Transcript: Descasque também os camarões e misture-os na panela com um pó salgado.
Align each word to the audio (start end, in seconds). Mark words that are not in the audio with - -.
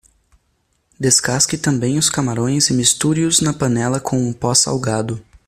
Descasque 0.99 1.59
também 1.59 1.99
os 1.99 2.09
camarões 2.09 2.71
e 2.71 2.73
misture-os 2.73 3.39
na 3.39 3.53
panela 3.53 3.99
com 3.99 4.17
um 4.17 4.33
pó 4.33 4.51
salgado. 4.55 5.23